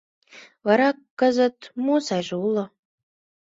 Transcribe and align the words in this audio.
Вара 0.67 0.89
кызыт 1.19 1.57
мо 1.85 1.95
сайже 2.07 2.35
уло? 2.47 2.65